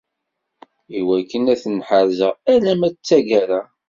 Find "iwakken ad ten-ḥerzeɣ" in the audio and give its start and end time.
0.99-2.33